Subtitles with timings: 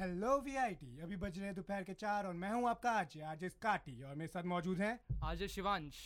[0.00, 3.44] Hello VIT अभी बज रहे हैं दोपहर के चार और मैं हूँ आपका आज आज
[3.44, 6.00] इस काटी और मेरे साथ मौजूद हैं। आज है शिवांश।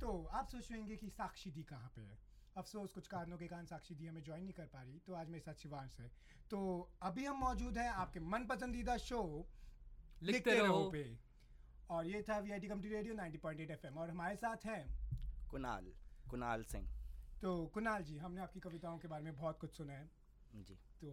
[0.00, 2.18] तो आप सोच रहे होंगे कि साक्षी दी कहाँ पे है?
[2.56, 5.28] अफसोस कुछ कारणों के कारण साक्षी दी हमें ज्वाइन नहीं कर पा रही तो आज
[5.28, 6.10] मेरे साथ शिवांश है।
[6.50, 9.48] तो अभी हम मौजूद हैं आपके मन पसंदीदा शो
[10.22, 11.06] लिखते रहो। पे।
[11.90, 14.84] और ये था V I T radio 90.8 FM और हमारे साथ हैं
[15.50, 15.92] कुणाल
[16.30, 16.88] कुणाल सिंह।
[17.42, 20.10] तो कुणाल जी हमने आपकी कविताओं के बारे में बहुत कुछ सुना है।
[20.54, 21.10] जी। तो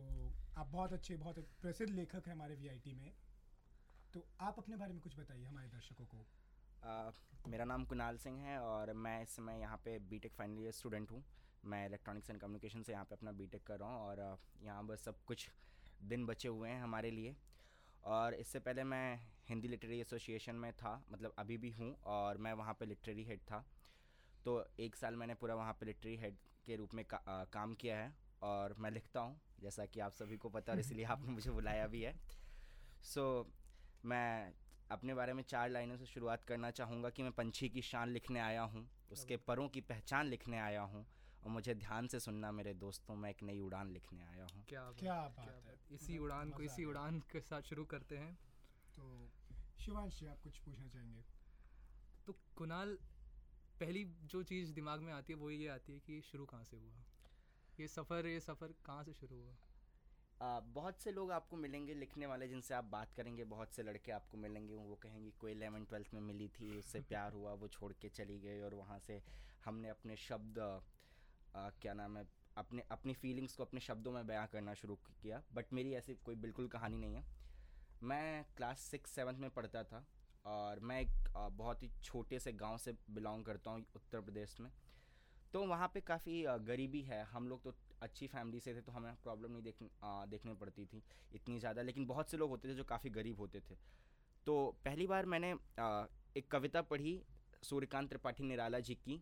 [0.57, 3.11] आप बहुत अच्छे बहुत प्रसिद्ध लेखक हैं हमारे वीआईटी में।
[4.13, 6.25] तो आप अपने बारे में कुछ बताइए हमारे दर्शकों को।
[6.83, 7.11] आ,
[7.47, 11.11] मेरा नाम कुणाल सिंह है और मैं इस समय यहाँ पे बीटेक फाइनल ईयर स्टूडेंट
[11.11, 11.23] हूँ।
[11.65, 14.19] मैं इलेक्ट्रॉनिक्स एंड कम्युनिकेशन से यहाँ पे अपना बीटेक कर रहा हूँ और
[14.63, 15.49] यहाँ बस सब कुछ
[16.03, 17.35] दिन बचे हुए हैं हमारे लिए।
[18.03, 22.53] और इससे पहले मैं हिंदी लिटरेरी एसोसिएशन में था मतलब अभी भी हूँ और मैं
[22.53, 23.63] वहाँ पे लिटरेरी हेड था।
[24.45, 27.73] तो एक साल मैंने पूरा वहाँ पे लिटरेरी हेड के रूप में का, आ, काम
[27.73, 28.11] किया है।
[28.43, 31.87] और मैं लिखता हूँ जैसा कि आप सभी को पता और इसलिए आपने मुझे बुलाया
[31.87, 32.19] भी है।
[33.03, 34.53] सो so, मैं
[34.91, 38.39] अपने बारे में चार लाइनों से शुरुआत करना चाहूँगा कि मैं पंछी की शान लिखने
[38.39, 41.05] आया हूँ उसके परों की पहचान लिखने आया हूँ
[41.43, 44.83] और मुझे ध्यान से सुनना मेरे दोस्तों मैं एक नई उड़ान लिखने आया हूँ। क्या
[44.83, 47.85] बात, क्या बात, बात क्या है। बात। इसी उड़ान को इसी उड़ान के साथ शुरू
[47.85, 48.35] करते हैं।
[48.95, 49.29] तो
[49.79, 51.23] शिवांश जी आप कुछ पूछना चाहेंगे?
[52.25, 52.97] तो कुणाल
[53.79, 56.77] पहली जो चीज़ दिमाग में आती है वो ये आती है कि शुरू कहाँ से
[56.77, 56.93] हुआ?
[57.79, 59.55] ये सफ़र ये सफ़र कहाँ से शुरू हुआ?
[60.41, 64.11] आ, बहुत से लोग आपको मिलेंगे लिखने वाले जिनसे आप बात करेंगे बहुत से लड़के
[64.11, 67.93] आपको मिलेंगे वो कहेंगे कोई इलेवन ट्वेल्थ में मिली थी उससे प्यार हुआ वो छोड़
[67.93, 69.23] के चली गई और वहाँ से
[69.65, 70.59] हमने अपने शब्द
[71.55, 72.27] आ, क्या नाम है
[72.57, 76.35] अपने अपनी फीलिंग्स को अपने शब्दों में बयां करना शुरू किया बट मेरी ऐसी कोई
[76.35, 77.23] बिल्कुल कहानी नहीं है।
[78.03, 80.05] मैं क्लास सिक्स सेवन्थ में पढ़ता था
[80.45, 84.71] और मैं एक बहुत ही छोटे से गाँव से बिलोंग करता हूँ उत्तर प्रदेश में।
[85.53, 89.13] तो वहाँ पे काफ़ी गरीबी है। हम लोग तो अच्छी फैमिली से थे तो हमें
[89.23, 91.01] प्रॉब्लम नहीं देख आ, देखने पड़ती थी
[91.35, 93.75] इतनी ज़्यादा। लेकिन बहुत से लोग होते थे जो काफ़ी गरीब होते थे।
[94.47, 94.55] तो
[94.85, 96.05] पहली बार मैंने आ,
[96.37, 97.21] एक कविता पढ़ी
[97.63, 99.21] सूर्यकांत त्रिपाठी निराला जी की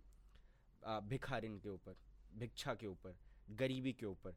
[1.10, 1.96] भिखारिन के ऊपर
[2.34, 3.16] भिक्षा के ऊपर
[3.56, 4.36] गरीबी के ऊपर।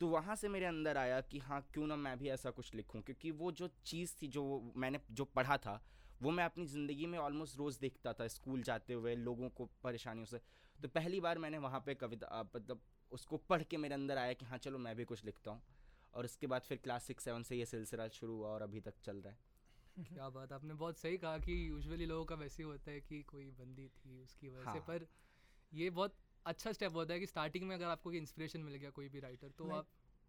[0.00, 3.00] तो वहाँ से मेरे अंदर आया कि हाँ क्यों ना मैं भी ऐसा कुछ लिखूं?
[3.00, 5.80] क्योंकि वो जो चीज़ थी जो मैंने जो पढ़ा था
[6.22, 10.24] वो मैं अपनी ज़िंदगी में ऑलमोस्ट रोज़ देखता था स्कूल जाते हुए लोगों को परेशानियों
[10.26, 10.40] से।
[10.82, 12.80] तो पहली बार मैंने वहाँ पे कविता मतलब
[13.12, 15.62] उसको पढ़ के मेरे अंदर आया कि हाँ चलो मैं भी कुछ लिखता हूँ।
[16.14, 18.94] और उसके बाद फिर क्लास सिक्स सेवन से ये सिलसिला शुरू हुआ और अभी तक
[19.02, 19.38] चल रहा है।
[20.14, 23.22] क्या बात आपने बहुत सही कहा कि यूजुअली लोगों का वैसे ही होता है कि
[23.22, 25.06] कोई बंदी थी उसकी वजह से हाँ। पर
[25.74, 26.14] ये बहुत
[26.46, 29.48] अच्छा स्टेप होता है कि स्टार्टिंग में अगर आपको इंस्पिरेशन मिल गया कोई भी राइटर
[29.48, 29.88] तो आप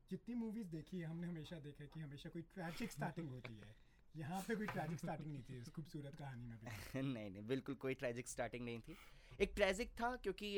[0.09, 3.75] जितनी मूवीज़ देखी है हमने हमेशा देखा है कि हमेशा कोई ट्रैजिक स्टार्टिंग होती है।
[4.15, 6.65] यहाँ पे कोई ट्रैजिक स्टार्टिंग नहीं थी इस खूबसूरत कहानी में भी।
[7.13, 8.97] नहीं नहीं बिल्कुल कोई ट्रैजिक स्टार्टिंग नहीं थी।
[9.39, 10.57] एक ट्रेजिक था क्योंकि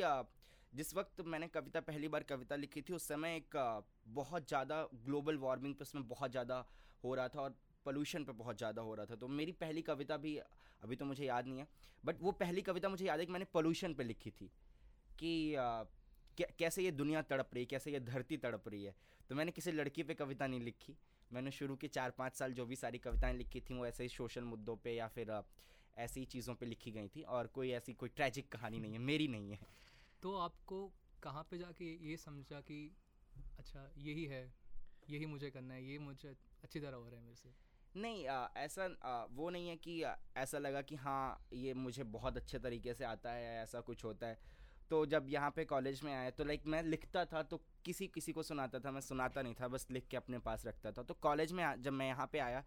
[0.73, 3.55] जिस वक्त मैंने कविता, पहली बार कविता लिखी थी, उस समय एक
[4.09, 6.63] बहुत ज़्यादा ग्लोबल वार्मिंग पे उसमें बहुत ज़्यादा
[7.03, 7.55] हो रहा था और
[7.85, 10.35] पोल्यूशन पे बहुत ज़्यादा हो रहा था। तो मेरी पहली कविता भी
[10.81, 11.67] अभी तो मुझे याद नहीं है
[12.03, 14.49] बट वो पहली कविता मुझे याद है कि मैंने पोल्यूशन पे लिखी थी
[15.19, 15.55] कि
[16.59, 18.95] कैसे ये दुनिया तड़प रही है, कैसे ये धरती तड़प रही है।
[19.29, 20.95] तो मैंने किसी लड़की पे कविता नहीं लिखी।
[21.31, 24.09] मैंने शुरू के चार पाँच साल जो भी सारी कविताएँ लिखी थी, वो ऐसे ही
[24.09, 25.31] सोशल मुद्दों पे या फिर
[25.97, 29.27] ऐसी चीज़ों पे लिखी गई थी और कोई ऐसी कोई ट्रैजिक कहानी नहीं है मेरी
[29.27, 29.59] नहीं है।
[30.23, 30.91] तो आपको
[31.23, 32.95] कहाँ पे जाके ये समझा कि
[33.59, 34.53] अच्छा यही है
[35.09, 37.53] यही मुझे करना है ये मुझे अच्छी तरह हो रहा है मेरे से
[37.95, 42.03] नहीं अ, ऐसा अ, वो नहीं है कि अ, ऐसा लगा कि हाँ ये मुझे
[42.03, 44.39] बहुत अच्छे तरीके से आता है ऐसा कुछ होता है।
[44.89, 48.31] तो जब यहाँ पे कॉलेज में आया तो लाइक मैं लिखता था तो किसी किसी
[48.31, 51.13] को सुनाता था मैं सुनाता नहीं था बस लिख के अपने पास रखता था। तो
[51.13, 52.63] कॉलेज में आ- जब मैं यहाँ पे आया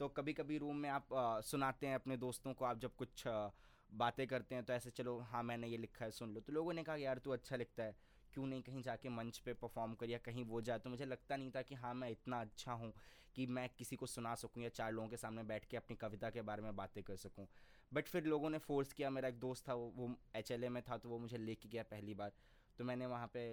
[0.00, 3.24] तो कभी कभी रूम में आप अ, सुनाते हैं अपने दोस्तों को आप जब कुछ
[3.90, 6.72] बातें करते हैं तो ऐसे चलो हाँ मैंने ये लिखा है सुन लो। तो लोगों
[6.72, 7.94] ने कहा यार तू अच्छा लिखता है।
[8.34, 11.36] क्यों नहीं कहीं जाके मंच पे परफॉर्म कर या कहीं वो जाए तो मुझे लगता
[11.36, 12.92] नहीं था कि हाँ मैं इतना अच्छा हूँ
[13.36, 16.30] कि मैं किसी को सुना सकूँ या चार लोगों के सामने बैठ के अपनी कविता
[16.30, 17.46] के बारे में बातें कर सकूँ।
[17.92, 20.96] बट फिर लोगों ने फोर्स किया मेरा एक दोस्त था वो वो एचएलए में था
[20.98, 22.32] तो वो मुझे लेके गया पहली बार।
[22.78, 23.48] तो मैंने वहाँ पे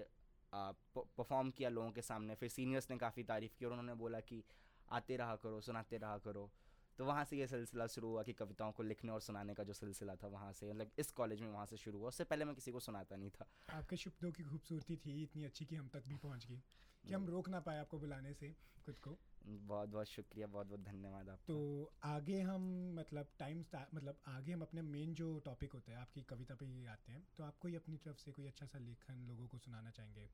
[0.54, 4.44] परफॉर्म किया लोगों के सामने। फिर सीनियर्स ने काफ़ी तारीफ़ की और उन्होंने बोला कि
[4.92, 6.52] आते रहा करो सुनाते रहा करो।
[7.00, 9.74] तो वहाँ से ये सिलसिला शुरू हुआ कि कविताओं को लिखने और सुनाने का जो
[9.74, 12.56] सिलसिला था वहाँ से मतलब इस कॉलेज में वहाँ से शुरू हुआ। उससे पहले मैं
[12.56, 16.08] किसी को सुनाता नहीं था। आपके शब्दों की खूबसूरती थी इतनी अच्छी कि हम तक
[16.08, 16.62] भी पहुँच गई
[17.04, 18.56] कि हम रोक ना पाए आपको बुलाने से
[18.86, 23.64] खुद को। बहुत बहुत शुक्रिया बहुत बहुत धन्यवाद आप तो आगे हम मतलब टाइम
[23.96, 27.28] मतलब आगे हम अपने मेन जो टॉपिक होता है आपकी कविता पे ही आते हैं।
[27.38, 30.30] तो आप कोई अपनी तरफ़ से कोई अच्छा सा लेखन लोगों को सुनाना चाहेंगे?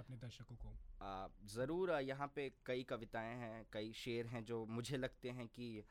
[0.00, 0.72] अपने दर्शकों को?
[1.48, 5.82] ज़रूर यहाँ पे कई कविताएँ हैं कई शेर हैं जो मुझे लगते हैं कि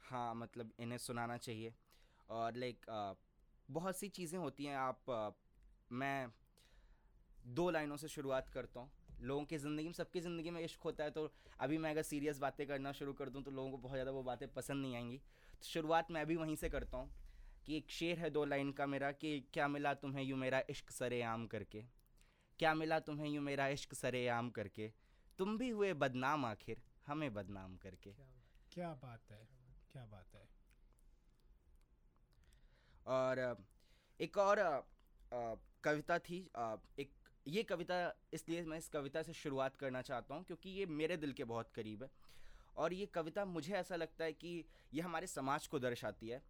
[0.00, 1.72] हाँ मतलब इन्हें सुनाना चाहिए।
[2.28, 2.86] और लाइक
[3.68, 5.30] बहुत सी चीज़ें होती हैं आप आ,
[5.92, 6.28] मैं
[7.48, 8.90] दो लाइनों से शुरुआत करता हूँ।
[9.22, 11.30] लोगों की ज़िंदगी में सबकी ज़िंदगी में इश्क होता है तो
[11.60, 14.22] अभी मैं अगर सीरियस बातें करना शुरू कर दूँ तो लोगों को बहुत ज़्यादा वो
[14.22, 15.18] बातें पसंद नहीं आएँगी।
[15.52, 17.10] तो शुरुआत मैं भी वहीं से करता हूँ
[17.66, 20.90] कि एक शेर है दो लाइन का मेरा कि क्या मिला तुम्हें यूँ मेरा इश्क
[20.92, 21.84] सरे आम करके?
[22.58, 24.92] क्या मिला तुम्हें यूँ मेरा इश्क सरे आम करके?
[25.38, 28.14] तुम भी हुए बदनाम आखिर हमें बदनाम करके।
[28.72, 29.48] क्या बात है
[29.92, 30.48] क्या बात है।
[33.06, 33.64] और
[34.20, 34.80] एक और अ,
[35.32, 35.54] अ,
[35.84, 37.12] कविता थी अ, एक
[37.48, 41.32] ये कविता इसलिए मैं इस कविता से शुरुआत करना चाहता हूँ क्योंकि ये मेरे दिल
[41.32, 42.10] के बहुत करीब है।
[42.76, 44.64] और ये कविता मुझे ऐसा लगता है कि
[44.94, 46.42] ये हमारे समाज को दर्शाती है।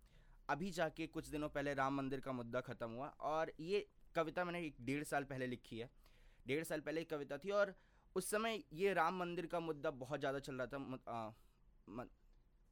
[0.49, 4.67] अभी जाके कुछ दिनों पहले राम मंदिर का मुद्दा ख़त्म हुआ और ये कविता मैंने
[4.67, 5.91] एक डेढ़ साल पहले लिखी है।
[6.47, 7.75] डेढ़ साल पहले एक कविता थी और
[8.17, 11.31] उस समय ये राम मंदिर का मुद्दा बहुत ज़्यादा चल रहा था मु- अ,
[11.89, 12.11] मन-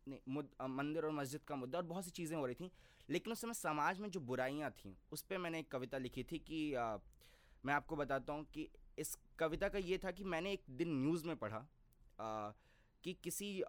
[0.08, 2.70] नहीं मुद, अ, मंदिर और मस्जिद का मुद्दा और बहुत सी चीज़ें हो रही थी।
[3.10, 6.38] लेकिन उस समय समाज में जो बुराइयाँ थीं उस पर मैंने एक कविता लिखी थी
[6.38, 6.96] कि अ,
[7.64, 8.68] मैं आपको बताता हूँ कि
[8.98, 11.58] इस कविता का ये था कि मैंने एक दिन न्यूज़ में पढ़ा
[12.20, 12.52] अ,
[13.04, 13.64] कि किसी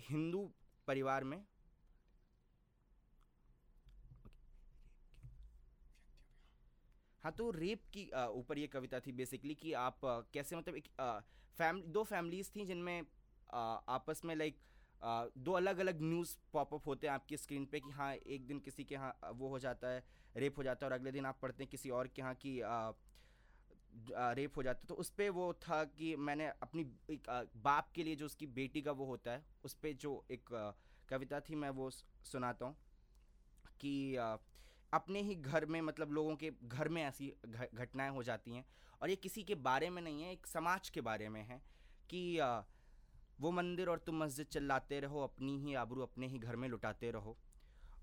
[0.00, 0.50] हिंदू
[0.86, 1.44] परिवार में
[7.24, 10.00] हाँ तो रेप की ऊपर ये कविता थी बेसिकली कि आप
[10.34, 10.88] कैसे मतलब एक
[11.58, 13.02] फैमिली दो फैमिलीज़ थी जिनमें
[13.54, 14.56] आपस में लाइक
[15.38, 18.84] दो अलग अलग न्यूज़ पॉपअप होते हैं आपकी स्क्रीन पे कि हाँ एक दिन किसी
[18.84, 20.02] के यहाँ वो हो जाता है
[20.36, 22.60] रेप हो जाता है और अगले दिन आप पढ़ते हैं किसी और के यहाँ की
[24.34, 28.04] रेप हो जाता है। तो उस पर वो था कि मैंने अपनी, एक बाप के
[28.04, 30.48] लिए जो उसकी बेटी का वो होता है, उस पर जो एक
[31.08, 32.76] कविता थी, मैं वो सुनाता हूँ
[33.80, 34.16] कि
[34.92, 37.32] अपने ही घर में मतलब लोगों के घर में ऐसी
[37.74, 38.64] घटनाएँ हो जाती हैं।
[39.02, 41.62] और ये किसी के बारे में नहीं है एक समाज के बारे में है
[42.10, 42.62] कि अ,
[43.40, 47.10] वो मंदिर और तुम मस्जिद चिल्लाते रहो अपनी ही आबरू अपने ही घर में लुटाते
[47.10, 47.36] रहो।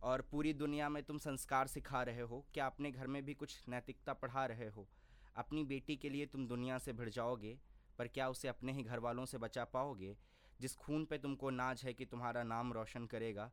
[0.04, 3.64] और पूरी दुनिया में तुम संस्कार सिखा रहे हो क्या अपने घर में भी कुछ
[3.70, 4.88] नैतिकता पढ़ा रहे हो?
[5.36, 7.58] अपनी बेटी के लिए तुम दुनिया से भिड़ जाओगे
[7.98, 10.18] पर क्या उसे अपने ही घर वालों से बचा पाओगे?
[10.60, 13.52] जिस खून पे तुमको नाज है कि तुम्हारा नाम रोशन करेगा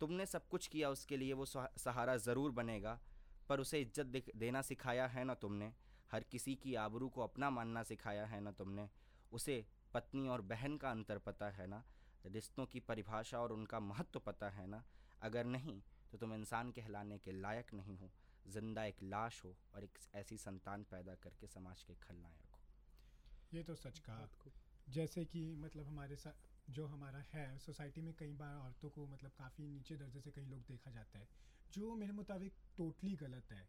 [0.00, 2.98] तुमने सब कुछ किया उसके लिए वो सहारा ज़रूर बनेगा
[3.48, 5.72] पर उसे इज़्ज़त देना सिखाया है ना तुमने?
[6.10, 8.88] हर किसी की आबरू को अपना मानना सिखाया है ना तुमने?
[9.32, 9.64] उसे
[9.94, 11.82] पत्नी और बहन का अंतर पता है ना?
[12.26, 14.82] रिश्तों की परिभाषा और उनका महत्व पता है ना?
[15.22, 15.80] अगर नहीं
[16.12, 18.10] तो तुम इंसान कहलाने के लायक नहीं हो।
[18.46, 22.58] ज़िंदा एक लाश हो और एक ऐसी संतान पैदा करके समाज के खलनायक हो।
[23.52, 24.28] ये तो सच कहा।
[24.88, 29.32] जैसे कि मतलब हमारे साथ जो हमारा है सोसाइटी में कई बार औरतों को मतलब
[29.32, 31.28] काफ़ी नीचे दर्जे से कई लोग देखा जाता है
[31.72, 33.68] जो मेरे मुताबिक टोटली गलत है।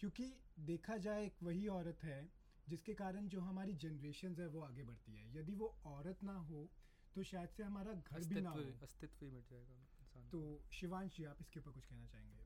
[0.00, 0.26] क्योंकि
[0.62, 2.20] देखा जाए एक वही औरत है
[2.66, 6.66] जिसके कारण जो हमारी जनरेशन है वो आगे बढ़ती है। यदि वो औरत ना हो
[7.14, 9.86] तो शायद से हमारा घर भी ना हो। अस्तित्व ही मिट जाएगा
[10.32, 12.42] तो शिवांश जी आप इसके ऊपर कुछ कहना चाहेंगे?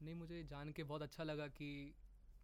[0.00, 1.68] नहीं मुझे जान के बहुत अच्छा लगा कि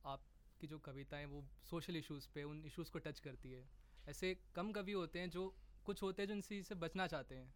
[0.05, 3.69] आपकी जो कविताएँ वो सोशल इश्यूज़ पे उन इश्यूज़ को टच करती है।
[4.07, 5.45] ऐसे कम कवि होते हैं जो
[5.87, 7.53] कुछ होते हैं जो इनसे से बचना चाहते हैं।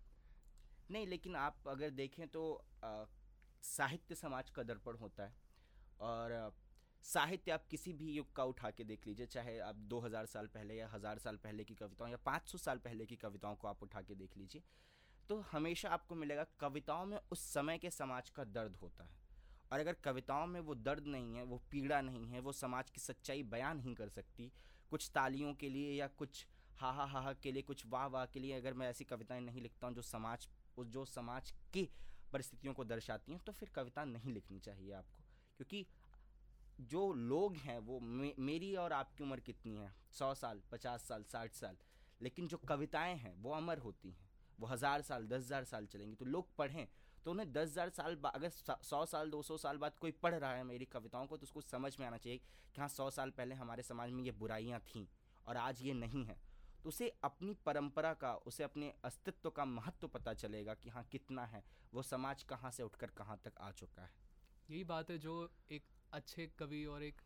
[0.91, 2.51] नहीं लेकिन आप अगर देखें तो
[2.85, 3.07] अ,
[3.65, 5.35] साहित्य समाज का दर्पण होता है।
[6.01, 6.51] और अ,
[7.05, 10.75] साहित्य आप किसी भी युग का उठा के देख लीजिए चाहे आप 2000 साल पहले
[10.75, 14.03] या हज़ार साल पहले की कविताओं या 500 साल पहले की कविताओं को आप उठा
[14.03, 14.63] के देख लीजिए
[15.29, 19.19] तो हमेशा आपको मिलेगा कविताओं में उस समय के समाज का दर्द होता है।
[19.73, 23.01] और अगर कविताओं में वो दर्द नहीं है वो पीड़ा नहीं है वो समाज की
[23.01, 24.51] सच्चाई बयान नहीं कर सकती
[24.91, 26.47] कुछ तालियों के लिए या कुछ
[26.81, 29.61] हा हा हा के लिए कुछ वाह वाह के लिए अगर मैं ऐसी कविताएँ नहीं
[29.61, 31.89] लिखता हूँ जो समाज उस जो समाज की
[32.33, 35.25] परिस्थितियों को दर्शाती हैं तो फिर कविता नहीं लिखनी चाहिए आपको।
[35.57, 35.87] क्योंकि
[36.83, 39.93] जो लोग हैं वो मे, मेरी और आपकी उम्र कितनी है?
[40.13, 41.77] सौ साल पचास साल साठ साल।
[42.21, 44.29] लेकिन जो कविताएँ हैं वो अमर होती हैं।
[44.59, 46.87] वो हज़ार साल दस हज़ार साल चलेंगी। तो लोग पढ़ें।
[47.25, 50.53] तो उन्हें दस हज़ार साल अगर सौ साल दो सौ साल बाद कोई पढ़ रहा
[50.53, 52.39] है मेरी कविताओं को तो उसको समझ में आना चाहिए
[52.75, 55.07] कि हाँ सौ साल पहले हमारे समाज में ये बुराइयाँ थीं
[55.47, 56.37] और आज ये नहीं है।
[56.85, 61.45] तो उसे अपनी परंपरा का उसे अपने अस्तित्व का महत्व पता चलेगा कि हाँ कितना
[61.47, 61.63] है।
[61.95, 64.11] वो समाज कहाँ से उठकर कहाँ तक आ चुका है।
[64.69, 65.35] यही बात है जो
[65.73, 67.21] एक अच्छे कवि और एक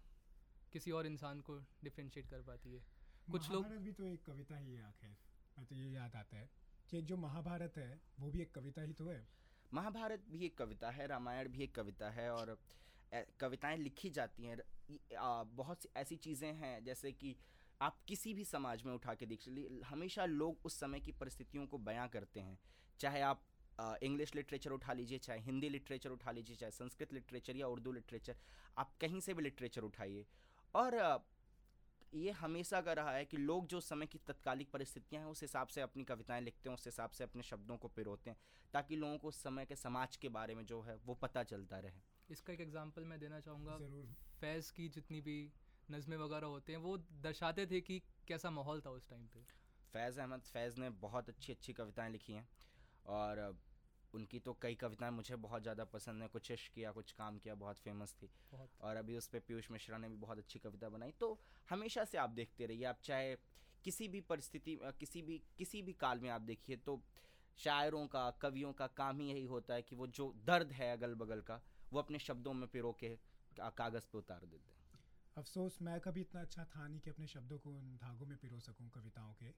[0.73, 2.83] किसी और इंसान को डिफ्रेंशिएट कर पाती है।
[3.31, 5.17] कुछ लोग महाभारत भी तो एक कविता ही है आखिर।
[5.57, 6.49] मैं तो ये याद आता है
[6.91, 9.27] कि जो महाभारत है वो भी एक कविता ही तो है।
[9.73, 12.57] महाभारत भी एक कविता है रामायण भी एक कविता है और
[13.41, 14.59] कविताएँ लिखी जाती हैं।
[15.57, 17.37] बहुत सी ऐसी चीज़ें हैं जैसे कि
[17.81, 21.67] आप किसी भी समाज में उठा के देख लीजिए हमेशा लोग उस समय की परिस्थितियों
[21.67, 22.59] को बयां करते हैं।
[23.01, 23.43] चाहे आप
[24.03, 28.37] इंग्लिश लिटरेचर उठा लीजिए चाहे हिंदी लिटरेचर उठा लीजिए चाहे संस्कृत लिटरेचर या उर्दू लिटरेचर
[28.79, 30.27] आप कहीं से भी लिटरेचर उठाइए।
[30.75, 31.19] और आ,
[32.15, 35.69] ये हमेशा का रहा है कि लोग जो समय की तत्कालिक परिस्थितियाँ हैं उस हिसाब
[35.69, 38.37] से अपनी कविताएँ लिखते हैं उस हिसाब से अपने शब्दों को पिरोते हैं
[38.73, 41.79] ताकि लोगों को उस समय के समाज के बारे में जो है वो पता चलता
[41.79, 42.01] रहे।
[42.31, 43.79] इसका एक एग्जांपल मैं देना चाहूँगा।
[44.41, 45.39] फैज़ की जितनी भी
[45.89, 49.41] नज़में वगैरह होते हैं वो दर्शाते थे कि कैसा माहौल था उस टाइम पे।
[49.95, 52.49] फैज़ अहमद फैज़ ने बहुत अच्छी अच्छी कविताएँ लिखी हैं
[53.09, 53.41] और
[54.15, 57.55] उनकी तो कई कविताएँ मुझे बहुत ज़्यादा पसंद है। कुछ इश्क किया कुछ काम किया
[57.57, 60.89] बहुत फ़ेमस थी। बहुत। और अभी उस पर पीयूष मिश्रा ने भी बहुत अच्छी कविता
[60.89, 61.39] बनाई। तो
[61.69, 63.35] हमेशा से आप देखते रहिए आप चाहे
[63.85, 67.01] किसी भी परिस्थिति किसी भी किसी भी काल में आप देखिए तो
[67.59, 71.15] शायरों का कवियों का काम ही यही होता है कि वो जो दर्द है अगल
[71.15, 71.61] बगल का
[71.93, 73.09] वो अपने शब्दों में पिरो के
[73.61, 74.74] कागज़ पे उतार देते हैं।
[75.37, 78.59] अफसोस मैं कभी इतना अच्छा था नहीं कि अपने शब्दों को उन धागों में पिरो
[78.61, 79.49] सकूँ कविताओं के।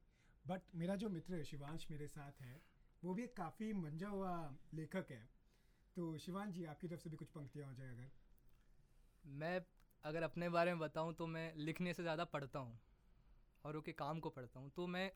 [0.45, 2.61] बट मेरा जो मित्र शिवांश मेरे साथ है
[3.03, 4.33] वो भी एक काफ़ी मंजा हुआ
[4.75, 5.29] लेखक है।
[5.97, 8.11] तो शिवांश जी आपकी तरफ़ से भी कुछ पंक्तियाँ हो जाए अगर।
[9.25, 9.61] मैं
[10.05, 12.79] अगर अपने बारे में बताऊँ तो मैं लिखने से ज़्यादा पढ़ता हूँ
[13.65, 15.11] और उनके काम को पढ़ता हूँ। तो मैं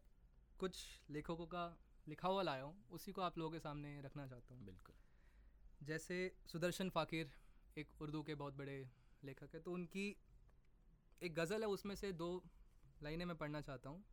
[0.61, 1.64] कुछ लेखकों का
[2.07, 6.17] लिखा हुआ लाया हूँ उसी को आप लोगों के सामने रखना चाहता हूँ। बिल्कुल। जैसे
[6.47, 7.31] सुदर्शन फ़ाकिर
[7.76, 8.79] एक उर्दू के बहुत बड़े
[9.25, 10.05] लेखक है तो उनकी
[11.23, 12.31] एक गज़ल है उसमें से दो
[13.03, 14.05] लाइनें मैं पढ़ना चाहता हूँ।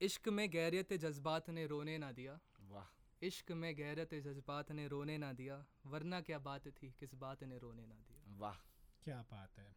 [0.00, 2.86] इश्क में गैरियत जज्बात ने रोने ना दिया। वाह।
[3.22, 5.56] इश्क में गैरत जज्बात ने रोने ना दिया
[5.86, 8.56] वरना क्या बात थी किस बात ने रोने ना दिया। वाह।
[9.04, 9.74] क्या बात है।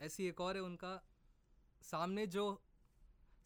[0.00, 0.92] ऐसी एक और है उनका
[1.82, 2.44] सामने जो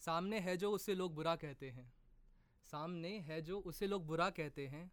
[0.01, 1.93] सामने है जो उसे लोग बुरा कहते हैं।
[2.65, 4.91] सामने है जो उसे लोग बुरा कहते हैं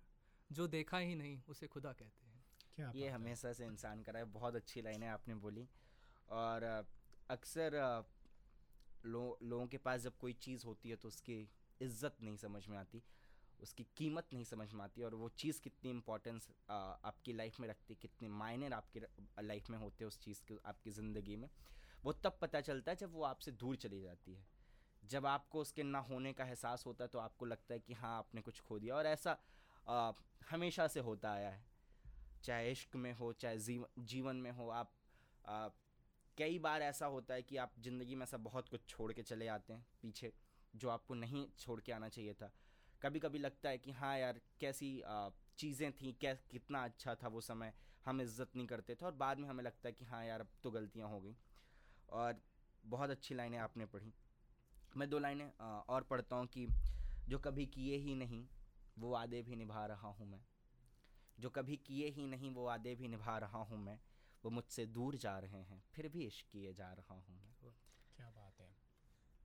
[0.52, 2.31] जो देखा ही नहीं उसे खुदा कहते हैं।
[2.78, 5.68] ये हमेशा से इंसान का रहा है बहुत अच्छी लाइनें आपने बोली।
[6.30, 6.64] और
[7.30, 7.72] अक्सर
[9.06, 11.40] लो, लोगों के पास जब कोई चीज़ होती है तो उसकी
[11.82, 13.02] इज़्ज़त नहीं समझ में आती
[13.60, 17.96] उसकी कीमत नहीं समझ में आती और वो चीज़ कितनी इम्पोर्टेंस आपकी लाइफ में रखती
[17.96, 19.00] कितने मायने आपकी
[19.44, 21.50] लाइफ में होते हैं उस चीज़ के आपकी ज़िंदगी में
[22.04, 24.46] वो तब पता चलता है जब वो आपसे दूर चली जाती है।
[25.04, 28.18] जब आपको उसके ना होने का एहसास होता है तो आपको लगता है कि हाँ
[28.18, 29.38] आपने कुछ खो दिया और ऐसा
[29.88, 30.12] अ,
[30.52, 31.64] हमेशा से होता आया है।
[32.44, 34.92] चाहे इश्क में हो चाहे जीवन जीवन में हो आप
[35.46, 35.68] आ,
[36.38, 39.48] कई बार ऐसा होता है कि आप ज़िंदगी में ऐसा बहुत कुछ छोड़ के चले
[39.48, 40.32] आते हैं पीछे
[40.74, 42.52] जो आपको नहीं छोड़ के आना चाहिए था।
[43.02, 44.92] कभी कभी लगता है कि हाँ यार कैसी
[45.60, 47.74] चीज़ें थी कै कितना अच्छा था वो समय
[48.06, 50.48] हम इज़्ज़त नहीं करते थे और बाद में हमें लगता है कि हाँ यार अब
[50.64, 51.36] तो गलतियाँ हो गई।
[52.12, 52.42] और
[52.84, 54.14] बहुत अच्छी लाइनें आपने पढ़ी।
[54.98, 56.68] मैं दो लाइनें और पढ़ता हूँ कि
[57.30, 58.46] जो कभी किए ही नहीं
[59.00, 60.40] वो वादे भी निभा रहा हूँ मैं।
[61.42, 64.00] जो कभी किए ही नहीं, वो वादे भी निभा रहा हूँ मैं।
[64.44, 67.74] वो मुझसे दूर जा रहे हैं, फिर भी इश्क किए जा रहा हूँ मैं।
[68.16, 68.70] क्या बात है।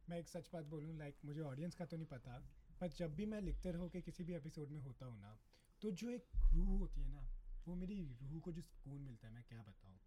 [0.09, 2.39] मैं एक सच बात बोलूँ लाइक मुझे ऑडियंस का तो नहीं पता,
[2.81, 5.39] पर जब भी मैं लिखते रहो के किसी भी एपिसोड में होता हूँ ना
[5.83, 7.27] तो जो एक रूह होती है ना,
[7.67, 9.99] वो मेरी रूह को जो सुकून मिलता है, मैं क्या बताऊँ।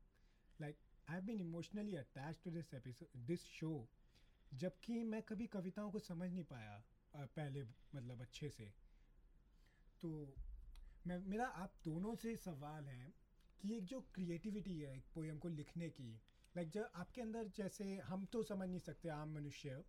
[0.60, 0.78] Like
[1.08, 3.72] I been emotionally attach to this episode this show
[4.52, 7.64] जबकि मैं कभी कविताओं को समझ नहीं पाया पहले
[7.96, 8.72] मतलब अच्छे से।
[10.02, 10.10] तो
[11.08, 13.14] मैं, मेरा आप दोनों से सवाल है
[13.62, 16.22] कि एक जो क्रिएटिविटी है एक पोएम को लिखने की
[16.58, 19.84] लाइक जब आपके अंदर जैसे हम तो समझ नहीं सकते, आम मनुष्य,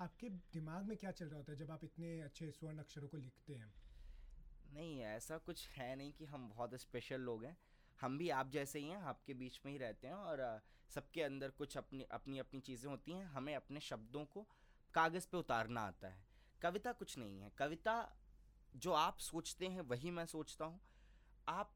[0.00, 3.16] आपके दिमाग में क्या चल रहा होता है जब आप इतने अच्छे स्वर्ण अक्षरों को
[3.16, 3.74] लिखते हैं?
[4.72, 7.56] नहीं, ऐसा कुछ है नहीं कि हम बहुत स्पेशल लोग हैं।
[8.00, 11.50] हम भी आप जैसे ही हैं, आपके बीच में ही रहते हैं और सबके अंदर
[11.50, 14.46] कुछ अपनी अपनी अपनी चीज़ें होती हैं। हमें अपने शब्दों को
[14.94, 16.24] कागज़ पे उतारना आता है।
[16.62, 18.16] कविता कुछ नहीं है। कविता
[18.76, 20.80] जो आप सोचते हैं, वही मैं सोचता हूँ।
[21.48, 21.72] आप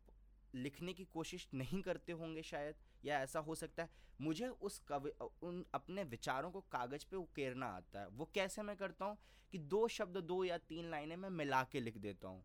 [0.54, 2.74] लिखने की कोशिश नहीं करते होंगे शायद,
[3.04, 5.10] या ऐसा हो सकता है। मुझे उस कवि
[5.42, 9.18] उन अपने विचारों को कागज़ पे उकेरना आता है। वो कैसे मैं करता हूँ
[9.52, 12.44] कि दो शब्द, दो या तीन लाइनें मैं मिला के लिख देता हूँ।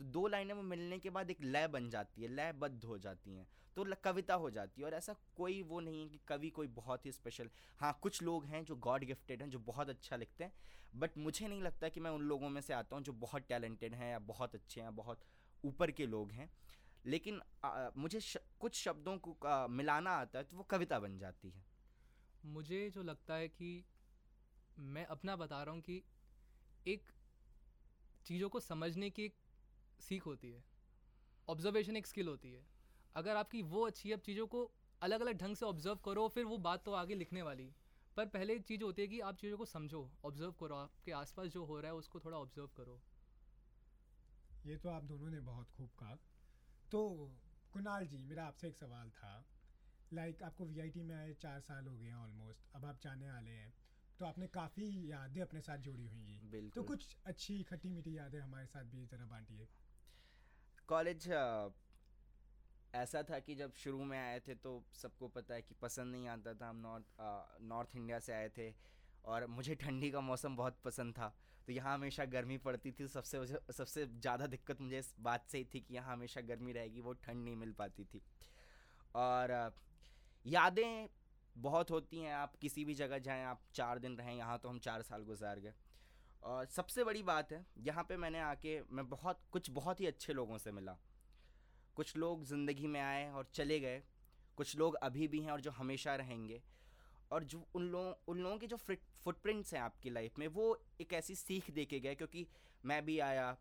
[0.00, 3.36] तो दो लाइनें में मिलने के बाद एक लय बन जाती है लयबद्ध हो जाती
[3.36, 6.66] हैं तो कविता हो जाती है और ऐसा कोई वो नहीं है कि कवि कोई
[6.66, 10.44] बहुत ही स्पेशल हाँ कुछ लोग हैं जो गॉड गिफ्टेड हैं जो बहुत अच्छा लिखते
[10.44, 10.52] हैं
[10.96, 13.94] बट मुझे नहीं लगता कि मैं उन लोगों में से आता हूँ जो बहुत टैलेंटेड
[13.94, 15.20] हैं या बहुत अच्छे हैं बहुत
[15.64, 16.50] ऊपर के लोग हैं।
[17.06, 21.18] लेकिन आ, मुझे श, कुछ शब्दों को आ, मिलाना आता है तो वो कविता बन
[21.18, 21.64] जाती है।
[22.46, 23.84] मुझे जो लगता है कि
[24.78, 26.02] मैं अपना बता रहा हूँ कि
[26.86, 27.12] एक
[28.26, 29.34] चीज़ों को समझने की एक
[30.00, 30.64] सीख होती है।
[31.48, 32.64] ऑब्जर्वेशन एक स्किल होती है।
[33.14, 34.70] अगर आपकी वो अच्छी है अब चीज़ों को
[35.02, 37.72] अलग अलग ढंग से ऑब्ज़र्व करो फिर वो बात तो आगे लिखने वाली।
[38.16, 41.48] पर पहले एक चीज़ होती है कि आप चीज़ों को समझो ऑब्ज़र्व करो। आपके आसपास
[41.48, 43.00] जो हो रहा है उसको थोड़ा ऑब्ज़र्व करो।
[44.66, 46.16] ये तो आप दोनों ने बहुत खूब कहा।
[46.90, 47.30] तो
[47.72, 49.44] कुणाल जी मेरा आपसे एक सवाल था।
[50.12, 53.30] लाइक like, आपको वीआईटी में आए चार साल हो गए हैं ऑलमोस्ट अब आप जाने
[53.30, 53.72] वाले हैं।
[54.18, 58.66] तो आपने काफ़ी यादें अपने साथ जोड़ी हुई तो कुछ अच्छी खट्टी मीठी यादें हमारे
[58.66, 59.68] साथ भी ज़रा बांटिए।
[60.90, 61.28] कॉलेज
[62.94, 66.28] ऐसा था कि जब शुरू में आए थे तो सबको पता है कि पसंद नहीं
[66.28, 68.72] आता था। हम नॉर्थ नॉर्थ इंडिया से आए थे
[69.24, 71.32] और मुझे ठंडी का मौसम बहुत पसंद था।
[71.66, 75.64] तो यहाँ हमेशा गर्मी पड़ती थी। सबसे सबसे ज़्यादा दिक्कत मुझे इस बात से ही
[75.74, 78.22] थी कि यहाँ हमेशा गर्मी रहेगी, वो ठंड नहीं मिल पाती थी।
[79.16, 79.72] और
[80.44, 81.08] यादें
[81.58, 84.78] बहुत होती हैं। आप किसी भी जगह जाएँ, आप चार दिन रहें, यहाँ तो हम
[84.80, 85.74] चार साल गुजार गए।
[86.42, 90.32] और सबसे बड़ी बात है यहाँ पे मैंने आके मैं बहुत कुछ बहुत ही अच्छे
[90.32, 90.96] लोगों से मिला।
[91.96, 94.02] कुछ लोग ज़िंदगी में आए और चले गए
[94.58, 96.60] कुछ लोग अभी भी हैं और जो हमेशा रहेंगे।
[97.32, 101.12] और जो उन लोगों उन लोगों के जो फुटप्रिंट्स हैं आपकी लाइफ में वो एक
[101.12, 102.46] ऐसी सीख दे के गए क्योंकि
[102.84, 103.56] मैं भी आया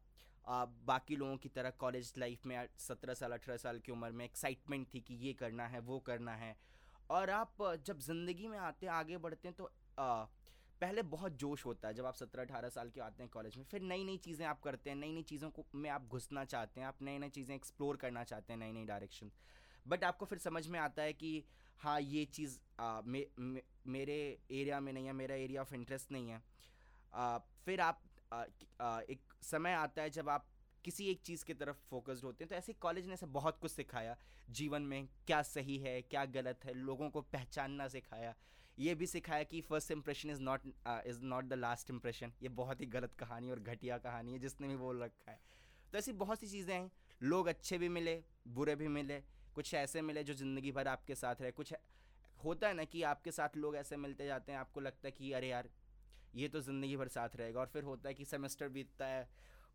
[0.48, 4.24] आ, बाकी लोगों की तरह कॉलेज लाइफ में सत्रह साल अठारह साल की उम्र में
[4.26, 6.56] एक्साइटमेंट थी कि ये करना है वो करना है।
[7.10, 9.70] और आप जब ज़िंदगी में आते आगे बढ़ते हैं तो
[10.00, 10.26] आ,
[10.82, 13.64] पहले बहुत जोश होता है जब आप सत्रह अठारह साल के आते हैं कॉलेज में
[13.72, 16.82] फिर नई नई चीज़ें आप करते हैं नई नई चीज़ों को में आप घुसना चाहते
[16.82, 19.32] हैं आप नई नई चीज़ें एक्सप्लोर करना चाहते हैं नई नई डायरेक्शन
[19.88, 21.44] बट आपको फिर समझ में आता है कि
[21.80, 24.16] हाँ ये चीज़ मे, मे, मेरे
[24.52, 26.42] एरिया में नहीं है मेरा एरिया ऑफ़ इंटरेस्ट नहीं है।
[27.14, 28.02] आ, फिर आप
[28.34, 28.44] आ,
[28.82, 30.46] आ, एक समय आता है जब आप
[30.86, 33.72] किसी एक चीज़ की तरफ़ फोकस्ड होते हैं तो ऐसे कॉलेज ने ऐसे बहुत कुछ
[33.72, 34.18] सिखाया
[34.50, 38.36] जीवन में क्या सही है क्या गलत है लोगों को पहचानना सिखाया।
[38.80, 40.62] ये भी सिखाया कि first impression is not
[41.08, 44.68] is not the last impression ये बहुत ही गलत कहानी और घटिया कहानी है, जिसने
[44.68, 45.40] भी बोल रखा है।
[45.94, 46.92] तो ऐसी बहुत सी चीज़ें हैं।
[47.24, 49.24] लोग अच्छे भी मिले, बुरे भी मिले,
[49.56, 51.74] कुछ ऐसे मिले जो ज़िंदगी भर आपके साथ रहे। कुछ
[52.44, 55.32] होता है ना कि आपके साथ लोग ऐसे मिलते जाते हैं, आपको लगता है कि
[55.32, 55.70] अरे यार,
[56.36, 59.30] ये तो ज़िंदगी भर साथ रहेगा। और फिर होता है कि सेमेस्टर बीतता है,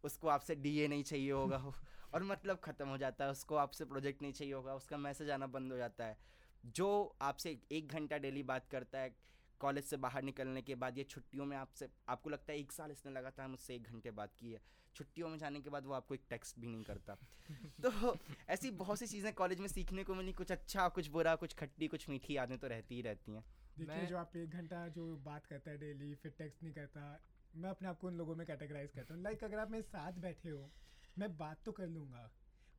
[0.04, 1.56] उसको आपसे डीए नहीं चाहिए होगा।
[2.14, 5.46] और मतलब ख़त्म हो जाता है, उसको आपसे प्रोजेक्ट नहीं चाहिए होगा, उसका मैसेज आना
[5.46, 6.16] बंद हो जाता है।
[6.64, 9.14] जो आपसे एक घंटा डेली बात करता है
[9.60, 12.90] कॉलेज से बाहर निकलने के बाद ये छुट्टियों में आपसे आपको लगता है एक साल
[12.90, 14.60] इसने लगातार मुझसे एक घंटे बात की है।
[14.94, 17.14] छुट्टियों में जाने के बाद वो आपको एक टेक्स्ट भी नहीं करता।
[17.82, 18.16] तो
[18.48, 21.88] ऐसी बहुत सी चीज़ें कॉलेज में सीखने को मिली कुछ अच्छा कुछ बुरा कुछ खट्टी
[21.88, 23.44] कुछ मीठी यादें तो रहती ही रहती हैं।
[23.78, 27.20] देखिए जो आप एक घंटा जो बात करता है डेली फिर टेक्स्ट नहीं करता
[27.54, 30.12] मैं अपने आप को उन लोगों में कैटेगराइज करता हूँ। लाइक अगर आप मेरे साथ
[30.12, 30.70] बैठे हो
[31.18, 32.30] मैं बात तो कर लूँगा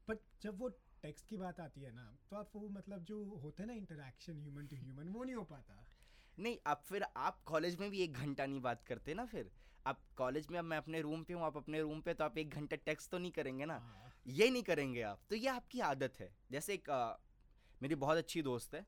[0.09, 0.69] बट जब वो
[1.05, 4.41] टेक्स्ट की बात आती है ना तो आप वो मतलब जो होता है ना इंटरेक्शन
[4.41, 5.83] ह्यूमन टू ह्यूमन वो नहीं हो पाता।
[6.38, 9.51] नहीं अब फिर आप कॉलेज में भी एक घंटा नहीं बात करते ना फिर?
[9.85, 12.38] आप कॉलेज में अब मैं अपने रूम पे हूँ आप अपने रूम पे तो आप
[12.38, 13.74] एक घंटा टेक्स्ट तो नहीं करेंगे ना?
[13.75, 17.13] हाँ। ये नहीं करेंगे आप। तो ये आपकी आदत है। जैसे एक आ,
[17.81, 18.85] मेरी बहुत अच्छी दोस्त है।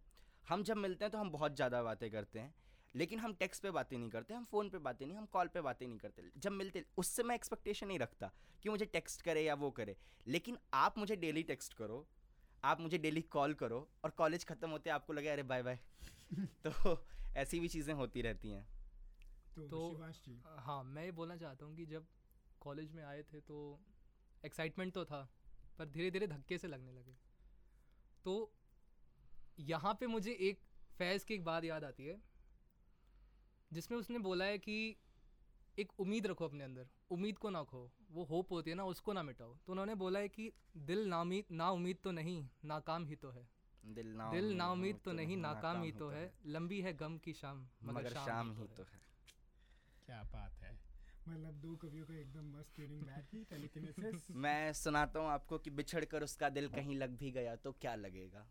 [0.48, 2.54] हम जब मिलते हैं तो हम बहुत ज़्यादा बातें करते हैं।
[2.98, 5.62] लेकिन हम टेक्स्ट पे बातें नहीं करते हम फ़ोन पे बातें नहीं हम कॉल पे
[5.62, 8.32] बातें नहीं करते। जब मिलते उससे मैं एक्सपेक्टेशन नहीं रखता
[8.64, 9.96] कि मुझे टेक्स्ट करे या वो करे।
[10.28, 12.06] लेकिन आप मुझे डेली टेक्स्ट करो
[12.64, 15.80] आप मुझे डेली कॉल करो और कॉलेज ख़त्म होते आपको लगे अरे बाय बाय
[16.68, 17.06] तो
[17.36, 18.68] ऐसी भी चीज़ें होती रहती हैं।
[19.56, 19.98] तो, तो
[20.58, 22.08] हाँ मैं ये बोलना चाहता हूँ कि जब
[22.62, 23.58] कॉलेज में आए थे तो
[24.46, 25.22] एक्साइटमेंट तो था
[25.80, 27.16] पर धीरे धीरे धक्के से लगने लगे।
[28.26, 28.54] तो
[29.60, 30.60] यहाँ पे मुझे एक
[30.98, 32.22] फैज़ की एक बात याद आती है।
[33.72, 34.96] जिसमें उसने बोला है कि
[35.80, 39.14] एक उम्मीद रखो अपने अंदर उम्मीद को ना खो वो होप होती है ना उसको
[39.14, 43.06] ना मिटाओ। तो उन्होंने बोला है कि दिल ना उम्मीद ना उम्मीद तो नहीं नाकाम
[43.06, 43.48] ही तो है।
[43.84, 46.94] दिल ना दिल ना उम्मीद तो, तो नहीं नाकाम ही तो, तो है। लंबी है
[46.94, 49.02] गम की शाम मगर शाम ही तो है।
[50.06, 50.76] क्या बात है।
[51.28, 56.06] मतलब दो कवियों का एकदम मस्त ट्यूनिंग बैठी टेलीकिनेसिस मैं सुनाता हूँ आपको कि बिछड़
[56.06, 58.46] कर उसका दिल कहीं लग भी गया तो क्या लगेगा?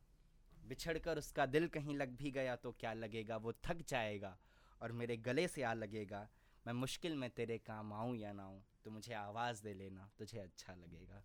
[0.69, 3.37] बिछड़ कर उसका दिल कहीं लग भी गया तो क्या लगेगा?
[3.37, 4.37] वो थक जाएगा
[4.83, 6.27] और मेरे गले से आ लगेगा
[6.67, 10.39] मैं मुश्किल में तेरे काम आऊँ या ना आऊँ तो मुझे आवाज़ दे लेना तुझे
[10.39, 11.23] अच्छा लगेगा।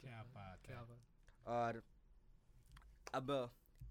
[0.00, 1.82] क्या बात क्या बात। और
[3.14, 3.30] अब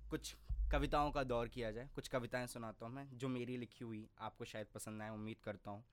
[0.09, 0.35] कुछ
[0.71, 4.45] कविताओं का दौर किया जाए कुछ कविताएँ सुनाता हूँ मैं जो मेरी लिखी हुई आपको
[4.45, 5.83] शायद पसंद आए उम्मीद करता हूँ।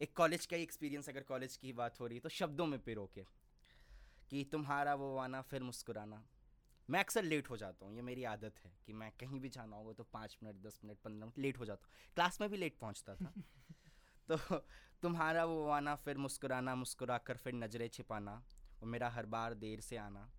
[0.00, 3.08] एक कॉलेज का एक्सपीरियंस अगर कॉलेज की बात हो रही है तो शब्दों में पिरो
[3.14, 3.24] के
[4.30, 6.22] कि तुम्हारा वो आना फिर मुस्कुराना।
[6.90, 9.76] मैं अक्सर लेट हो जाता हूँ ये मेरी आदत है कि मैं कहीं भी जाना
[9.76, 12.56] होगा तो पाँच मिनट दस मिनट पंद्रह मिनट लेट हो जाता हूँ। क्लास में भी
[12.56, 13.32] लेट पहुँचता था।
[14.30, 14.58] तो
[15.02, 18.34] तुम्हारा वो आना फिर मुस्कुराना मुस्कुरा कर फिर नज़रें छिपाना
[18.80, 20.30] वो मेरा हर बार देर से आना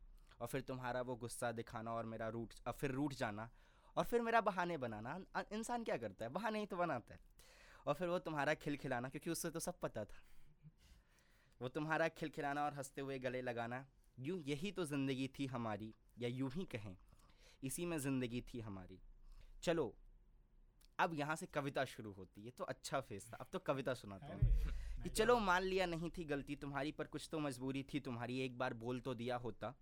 [0.41, 3.49] और फिर तुम्हारा वो गुस्सा दिखाना और मेरा रूट और फिर रूट जाना
[3.95, 5.19] और फिर मेरा बहाने बनाना।
[5.51, 6.31] इंसान क्या करता है?
[6.31, 7.19] बहाने ही तो बनाता है।
[7.85, 10.21] और फिर वो तुम्हारा खिलखिलाना क्योंकि उससे तो सब पता था।
[11.61, 13.85] वो तुम्हारा खिलखिलाना और हँसते हुए गले लगाना
[14.17, 16.95] यूँ यही तो ज़िंदगी थी हमारी या यूँ ही कहें
[17.63, 18.99] इसी में ज़िंदगी थी हमारी।
[19.63, 19.93] चलो
[20.99, 24.33] अब यहाँ से कविता शुरू होती है तो अच्छा फेस था अब तो कविता सुनाता
[24.33, 28.39] हूँ। कि चलो मान लिया नहीं थी गलती तुम्हारी पर कुछ तो मजबूरी थी तुम्हारी
[28.39, 29.73] एक बार बोल तो दिया होता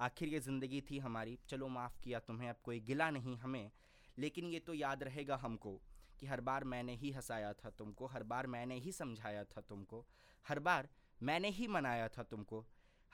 [0.00, 3.70] आखिर ये ज़िंदगी थी हमारी चलो माफ़ किया तुम्हें अब कोई गिला नहीं हमें
[4.18, 5.80] लेकिन ये तो याद रहेगा हमको
[6.20, 10.04] कि हर बार मैंने ही हंसाया था तुमको हर बार मैंने ही समझाया था तुमको
[10.48, 10.88] हर बार
[11.22, 12.64] मैंने ही मनाया था तुमको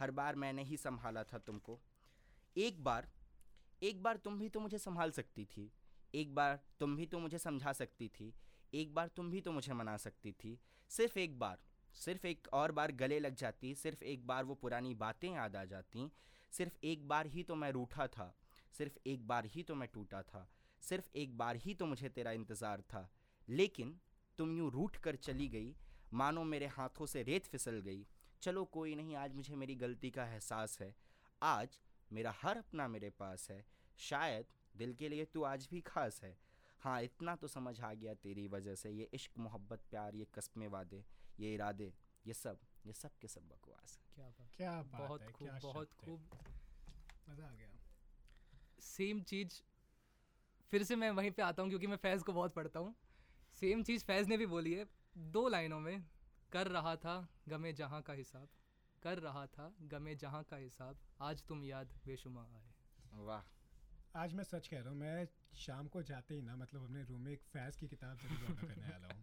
[0.00, 1.78] हर बार मैंने ही संभाला था तुमको।
[2.56, 3.08] एक बार
[3.82, 5.70] एक बार तुम भी तो मुझे संभाल सकती थी।
[6.14, 8.32] एक बार तुम भी तो मुझे समझा सकती थी।
[8.74, 10.58] एक बार तुम भी तो मुझे मना सकती थी।
[10.90, 11.58] सिर्फ़ एक बार,
[11.94, 15.64] सिर्फ़ एक और बार गले लग जाती, सिर्फ़ एक बार वो पुरानी बातें याद आ
[15.64, 16.10] जाती,
[16.52, 18.34] सिर्फ़ एक बार ही तो मैं रूठा था,
[18.72, 20.48] सिर्फ़ एक बार ही तो मैं टूटा था,
[20.82, 23.10] सिर्फ़ एक बार ही तो मुझे तेरा इंतज़ार था।
[23.48, 23.98] लेकिन
[24.38, 25.74] तुम यूँ रूठ कर चली गई,
[26.12, 28.06] मानो मेरे हाथों से रेत फिसल गई।
[28.42, 30.94] चलो कोई नहीं आज मुझे मेरी गलती का एहसास है।
[31.42, 31.79] आज
[32.11, 33.64] मेरा हर अपना मेरे पास है।
[33.98, 36.37] शायद दिल के लिए तू आज भी खास है।
[36.81, 40.66] हाँ इतना तो समझ आ गया तेरी वजह से। ये इश्क मोहब्बत प्यार ये कस्में
[40.68, 41.05] वादे
[41.40, 41.92] ये इरादे
[42.26, 45.59] ये सब ये सब के सब बकवास है। क्या बात क्या बात बहुत है खूब
[45.62, 46.38] बहुत खूब।
[47.29, 47.68] मज़ा आ गया।
[48.83, 49.61] सेम चीज़
[50.72, 52.94] फिर से मैं वहीं पे आता हूँ क्योंकि मैं फैज़ को बहुत पढ़ता हूँ।
[53.61, 54.87] सेम चीज़ फैज़ ने भी बोली है
[55.18, 56.05] दो लाइनों में
[56.52, 57.14] कर रहा था
[57.48, 58.48] गमे जहाँ का हिसाब
[59.02, 63.42] कर रहा था गमे जहाँ का हिसाब आज तुम याद बेशुमार आए। वाह।
[64.20, 67.20] आज मैं सच कह रहा हूँ मैं शाम को जाते ही ना मतलब अपने रूम
[67.20, 69.22] में एक फैज की किताब ज़रूर ऑर्डर करने वाला हूँ।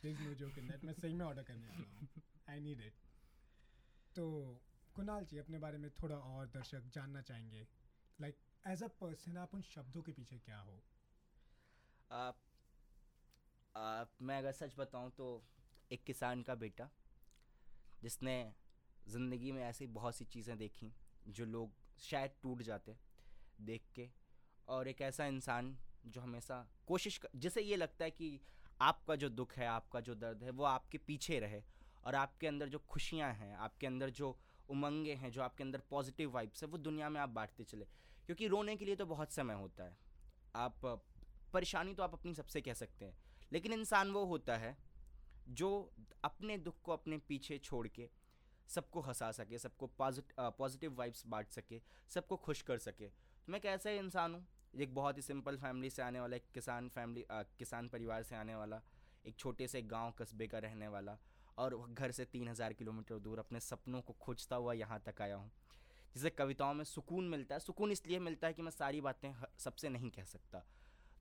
[0.00, 2.08] Please no joke in that मैं सही में ऑर्डर करने वाला हूँ।
[2.50, 2.94] आई नीड इट
[4.16, 4.26] तो
[4.96, 7.66] कुणाल जी अपने बारे में थोड़ा और दर्शक जानना चाहेंगे।
[8.18, 10.82] लाइक एज अ पर्सन आप उन शब्दों के पीछे क्या हो?
[12.10, 12.32] आ,
[13.74, 15.28] आ, मैं अगर सच बताऊँ तो
[15.90, 16.88] एक किसान का बेटा
[18.02, 18.34] जिसने
[19.06, 20.92] ज़िंदगी में ऐसी बहुत सी चीज़ें देखी
[21.28, 21.70] जो लोग
[22.00, 22.96] शायद टूट जाते
[23.60, 24.08] देख के।
[24.68, 28.40] और एक ऐसा इंसान जो हमेशा कोशिश कर, जिसे ये लगता है कि
[28.80, 31.62] आपका जो दुख है आपका जो दर्द है वो आपके पीछे रहे
[32.04, 34.36] और आपके अंदर जो खुशियाँ हैं आपके अंदर जो
[34.68, 37.84] उमंगे हैं जो आपके अंदर पॉजिटिव वाइब्स है वो दुनिया में आप बांटते चले।
[38.26, 39.96] क्योंकि रोने के लिए तो बहुत समय होता है।
[40.56, 40.80] आप
[41.52, 43.16] परेशानी तो आप अपनी सबसे कह सकते हैं
[43.52, 44.76] लेकिन इंसान वो होता है
[45.50, 45.68] जो
[46.24, 48.08] अपने दुख को अपने पीछे छोड़ के
[48.68, 53.90] सबको हंसा सके, सबको पॉजिटिव वाइब्स बांट सके, सबको खुश कर सके। तो मैं कैसा
[53.92, 58.22] इंसान हूँ, एक बहुत ही सिंपल फैमिली से आने वाला, एक किसान फैमिली किसान परिवार
[58.22, 58.80] से आने वाला,
[59.24, 61.16] एक छोटे से गाँव कस्बे का रहने वाला
[61.58, 65.36] और घर से तीन हज़ार किलोमीटर दूर अपने सपनों को खोजता हुआ यहाँ तक आया
[65.36, 65.50] हूँ।
[66.14, 69.88] जिसे कविताओं में सुकून मिलता है, सुकून इसलिए मिलता है कि मैं सारी बातें सबसे
[69.88, 70.64] नहीं कह सकता।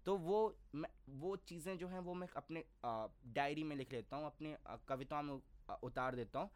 [0.07, 2.63] तो वो मैं, वो चीज़ें जो हैं वो मैं अपने
[3.33, 5.41] डायरी में लिख लेता हूँ, अपने कविताओं में
[5.83, 6.49] उतार देता हूँ।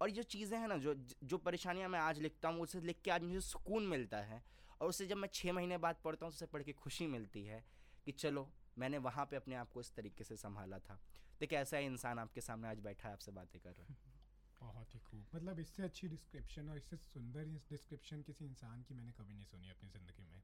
[0.00, 3.10] और जो चीज़ें हैं ना, जो जो परेशानियाँ मैं आज लिखता हूँ, उसे लिख के
[3.10, 4.42] आज मुझे सुकून मिलता है।
[4.80, 7.64] और उसे जब मैं छः महीने बाद पढ़ता हूँ उसे पढ़ के खुशी मिलती है
[8.04, 11.00] कि चलो, मैंने वहाँ पे अपने आप को इस तरीके से संभाला था।
[11.40, 13.96] तो कैसा है इंसान आपके सामने आज बैठा है, आपसे बातें कर रहा है?
[14.60, 19.12] बहुत ही खूब। मतलब इससे अच्छी डिस्क्रिप्शन और इससे सुंदर डिस्क्रिप्शन किसी इंसान की मैंने
[19.12, 20.42] कभी नहीं सुनी अपनी ज़िंदगी में।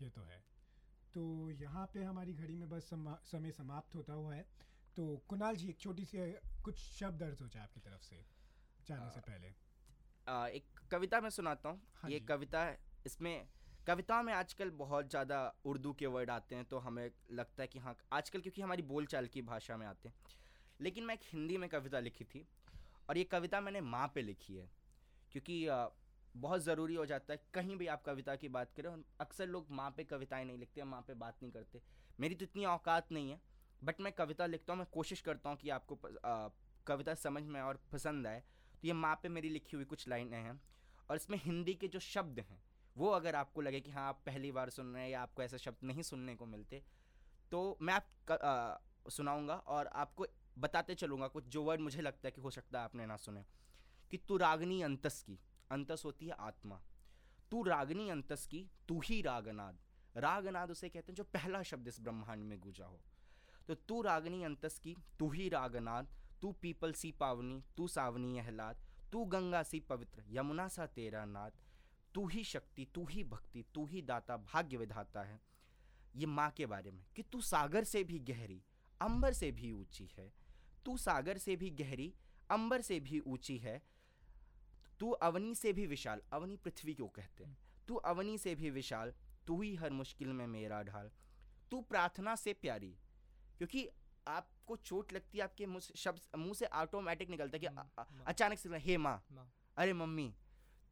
[0.00, 0.59] ये तो है।
[1.14, 4.44] तो यहाँ पे हमारी घड़ी में बस समा, समय समाप्त होता हुआ है।
[4.96, 6.18] तो कुणाल जी एक छोटी सी
[6.64, 8.16] कुछ शब्द अर्ज़ हो जाए आपकी तरफ़ से
[8.86, 9.52] जाने आ, से पहले।
[10.28, 13.48] आ, एक कविता मैं सुनाता हूँ। हाँ ये कविता है इसमें
[13.86, 17.78] कविता में आजकल बहुत ज़्यादा उर्दू के वर्ड आते हैं तो हमें लगता है कि
[17.78, 20.14] हाँ आजकल क्योंकि हमारी बोलचाल की भाषा में आते हैं।
[20.80, 22.46] लेकिन मैं एक हिंदी में कविता लिखी थी
[23.08, 24.68] और ये कविता मैंने माँ पे लिखी है
[25.32, 25.64] क्योंकि
[26.36, 29.66] बहुत ज़रूरी हो जाता है कहीं भी आप कविता की बात करें और अक्सर लोग
[29.70, 31.80] माँ पे कविताएँ नहीं लिखते माँ पे बात नहीं करते।
[32.20, 33.40] मेरी तो इतनी औकात नहीं है
[33.84, 36.48] बट मैं कविता लिखता हूँ मैं कोशिश करता हूँ कि आपको आ,
[36.86, 40.38] कविता समझ में और पसंद आए। तो ये माँ पे मेरी लिखी हुई कुछ लाइनें
[40.38, 40.60] हैं
[41.10, 42.62] और इसमें हिंदी के जो शब्द हैं
[42.96, 45.58] वो अगर आपको लगे कि हाँ आप पहली बार सुन रहे हैं या आपको ऐसे
[45.58, 46.82] शब्द नहीं सुनने को मिलते
[47.52, 50.26] तो मैं आप सुनाऊँगा और आपको
[50.58, 53.44] बताते चलूँगा कुछ जो वर्ड मुझे लगता है कि हो सकता है आपने ना सुने।
[54.10, 55.38] कि तू रागनी अंतस की
[55.70, 56.80] अंतस होती है आत्मा।
[57.50, 59.78] तू रागनी अंतस की, तू ही रागनाद।
[60.16, 63.00] रागनाद उसे कहते हैं जो पहला शब्द इस ब्रह्मांड में गूंजा हो।
[63.68, 66.08] तो तू रागनी अंतस की, तू ही रागनाद,
[66.42, 68.76] तू पीपल सी पावनी, तू सावनी अहलाद
[69.12, 71.52] तू गंगा सी पवित्र, यमुना सा तेरा नाद,
[72.14, 75.40] तू ही शक्ति, तू ही भक्ति, तू ही दाता भाग्य विधाता है।
[76.16, 78.62] ये माँ के बारे में कि तू सागर से भी गहरी,
[79.00, 80.32] अंबर से भी ऊँची है।
[80.84, 82.14] तू सागर से भी गहरी,
[82.50, 83.82] अंबर से भी ऊँची है।
[85.00, 87.56] तू अवनी से भी विशाल अवनी पृथ्वी को कहते हैं
[87.88, 89.12] तू अवनी से भी विशाल
[89.46, 91.10] तू ही हर मुश्किल में मेरा ढाल
[91.70, 92.94] तू प्रार्थना से प्यारी
[93.58, 93.88] क्योंकि
[94.28, 97.84] आपको चोट लगती है आपके मुँह से शब्द मुँह से ऑटोमेटिक निकलता है कि अ-
[97.98, 100.32] अ- माँ। अचानक से हे माँ माँ। अरे मम्मी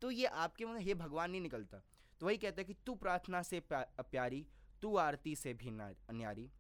[0.03, 1.83] तो ये आपके मुँह से हे भगवान नहीं निकलता
[2.21, 4.47] तो वही कहता है कि तू प्रार्थना से प्यारी
[4.83, 6.51] तू आरती से भी न्यारी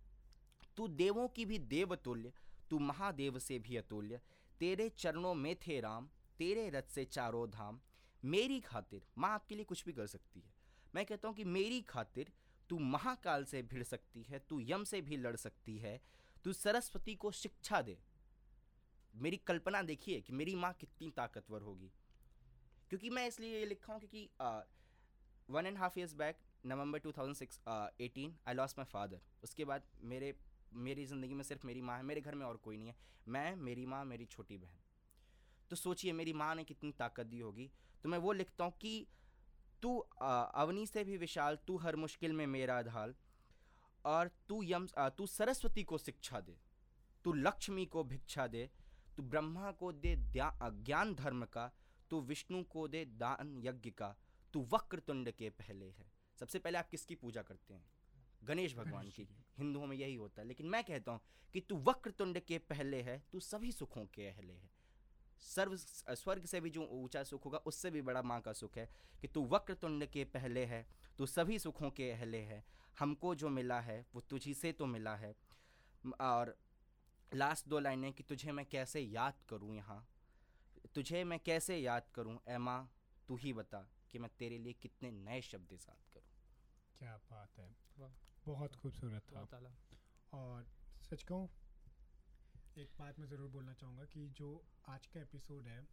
[0.76, 2.32] तू देवों की भी देवतुल्य
[2.70, 4.20] तू महादेव से भी अतुल्य
[4.60, 6.08] तेरे चरणों में थे राम
[6.38, 7.80] तेरे रथ से चारों धाम
[8.22, 10.52] मेरी खातिर, माँ आपके लिए कुछ भी कर सकती है।
[10.94, 12.32] मैं कहता हूँ कि मेरी खातिर
[12.70, 16.00] तू महाकाल से भिड़ सकती है, तू यम से भी लड़ सकती है,
[16.44, 17.98] तू सरस्वती को शिक्षा दे।
[19.14, 21.90] मेरी कल्पना देखिए कि मेरी माँ कितनी ताकतवर होगी।
[22.90, 24.28] क्योंकि मैं इसलिए ये लिखा हूँ क्योंकि
[25.48, 27.68] one and half years back November 2006
[28.00, 30.34] 18 I loss my father उसके बाद मेरे,
[30.74, 32.96] मेरी ज़िंदगी में सिर्फ़ मेरी माँ है, मेरे घर में और कोई नहीं है।
[33.28, 34.80] मैं, मेरी माँ, मेरी छोटी बहन।
[35.70, 37.70] तो सोचिए मेरी माँ ने कितनी ताकत दी होगी।
[38.02, 39.06] तो मैं वो लिखता हूँ कि
[39.82, 43.14] तू अवनी से भी विशाल तू हर मुश्किल में मेरा ढाल
[44.04, 46.56] और तू यम तू सरस्वती को शिक्षा दे
[47.24, 48.68] तू लक्ष्मी को भिक्षा दे
[49.16, 51.70] तू ब्रह्मा को दे ज्ञान धर्म का
[52.10, 54.14] तू विष्णु को दे दान यज्ञ का
[54.54, 57.84] तू वक्रतुंड के पहले है। सबसे पहले आप किसकी पूजा करते हैं?
[58.44, 61.20] गणेश भगवान की। की। हिंदुओं में यही होता है। लेकिन मैं कहता हूँ
[61.54, 64.70] कि तू वक्रतुंड के पहले है तू सभी सुखों के अहले है।
[65.40, 68.88] सर्व स्वर्ग से भी जो ऊँचा सुख होगा उससे भी बड़ा माँ का सुख है
[69.20, 70.86] कि तू वक्रतुंड के पहले है
[71.18, 72.64] तू सभी सुखों के अहले है।
[72.98, 75.34] हमको जो मिला है वो तुझी से तो मिला है।
[76.20, 76.56] और
[77.32, 80.06] लास्ट दो लाइनें कि तुझे मैं कैसे याद करूँ यहाँ?
[80.94, 82.38] तुझे मैं कैसे याद करूँ?
[82.48, 82.90] ए माँ
[83.28, 86.30] तू ही बता कि मैं तेरे लिए कितने नए शब्द ईजाद करूँ।
[86.98, 88.10] क्या बात है। वाह।
[88.46, 89.40] बहुत खूबसूरत था।
[90.32, 90.66] और
[91.10, 91.48] सच कहूँ
[92.78, 95.88] एक बात मैं ज़रूर बोलना चाहूँगा कि जो आज का एपिसोड है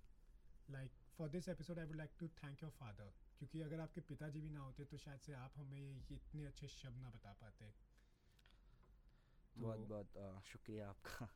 [0.69, 4.41] like for this episode I would like to thank your father क्योंकि अगर आपके पिताजी
[4.41, 7.73] भी ना होते तो शायद से आप हमें ये इतने अच्छे शब्द ना बता पाते।
[9.57, 11.29] बहुत तो- बहुत अ, शुक्रिया आपका।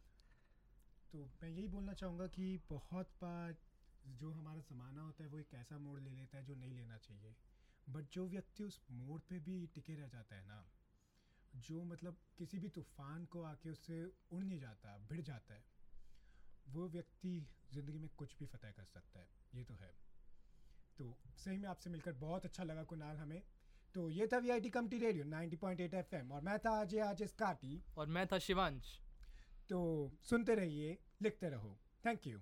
[1.11, 3.57] तो मैं यही बोलना चाहूँगा कि बहुत बार
[4.07, 6.97] जो हमारा ज़माना होता है वो एक ऐसा मोड़ ले लेता है जो नहीं लेना
[6.97, 7.35] चाहिए।
[7.89, 10.71] बट जो व्यक्ति उस मोड़ पे भी टिके रह जाता है ना
[11.53, 15.63] जो मतलब किसी भी तूफ़ान को आके उससे उड़ नहीं जाता भिड़ जाता है
[16.67, 17.31] वो व्यक्ति
[17.73, 19.93] ज़िंदगी में कुछ भी फतेह कर सकता है ये तो है।
[20.97, 23.41] तो सही में आपसे मिलकर बहुत अच्छा लगा कुणाल हमें।
[23.95, 26.57] तो ये था V I T community radio ninety point eight F M और मैं
[26.59, 28.99] था अजय आज स्काटी और मैं था शिवांश।
[29.69, 29.79] तो
[30.23, 32.39] सुनते रहिए लिखते रहो। Thank you